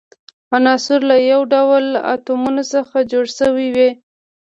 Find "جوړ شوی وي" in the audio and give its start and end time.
3.11-3.89